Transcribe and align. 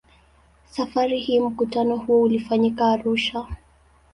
Safari 0.65 1.19
hii 1.19 1.39
mkutano 1.39 1.97
huo 1.97 2.21
ulifanyika 2.21 2.85
Arusha. 2.91 3.47